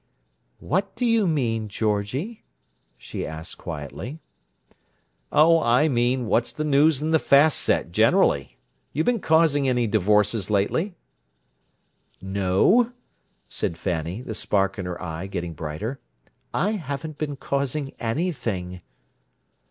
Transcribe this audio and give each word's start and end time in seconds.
"What 0.57 0.95
do 0.95 1.05
you 1.05 1.27
mean, 1.27 1.69
Georgie?" 1.69 2.43
she 2.97 3.23
asked 3.23 3.59
quietly. 3.59 4.17
"Oh 5.31 5.61
I 5.61 5.87
mean: 5.89 6.25
What's 6.25 6.51
the 6.51 6.63
news 6.63 7.03
in 7.03 7.11
the 7.11 7.19
fast 7.19 7.59
set 7.59 7.91
generally? 7.91 8.57
You 8.93 9.03
been 9.03 9.19
causing 9.19 9.69
any 9.69 9.85
divorces 9.85 10.49
lately?" 10.49 10.95
"No," 12.19 12.93
said 13.47 13.77
Fanny, 13.77 14.23
the 14.23 14.33
spark 14.33 14.79
in 14.79 14.85
her 14.87 14.99
eye 14.99 15.27
getting 15.27 15.53
brighter. 15.53 15.99
"I 16.51 16.71
haven't 16.71 17.19
been 17.19 17.35
causing 17.35 17.93
anything." 17.99 18.81